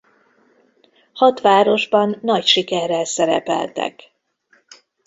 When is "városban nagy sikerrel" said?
1.41-3.05